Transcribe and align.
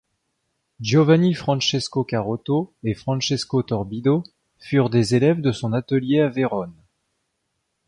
Giovanni 0.79 1.35
Francesco 1.35 2.03
Caroto 2.03 2.73
et 2.83 2.95
Francesco 2.95 3.61
Torbido 3.61 4.23
furent 4.57 4.89
des 4.89 5.13
élèves 5.13 5.41
de 5.41 5.51
son 5.51 5.73
atelier 5.73 6.21
à 6.21 6.27
Vérone. 6.27 6.73